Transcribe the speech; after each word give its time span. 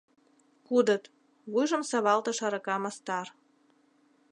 —Кудыт,— 0.67 1.03
вуйжым 1.51 1.83
савалтыш 1.89 2.39
арака 2.47 2.75
мастар. 2.83 3.27